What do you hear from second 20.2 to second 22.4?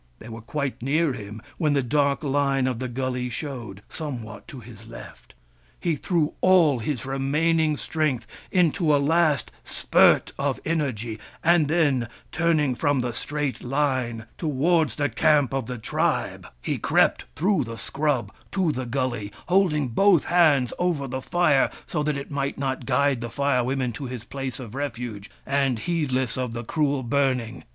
hands over the fire so that it